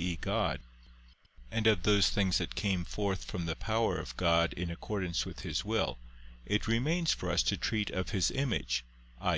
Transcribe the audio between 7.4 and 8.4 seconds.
to treat of His